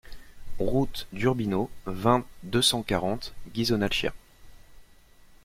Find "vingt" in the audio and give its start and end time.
1.85-2.25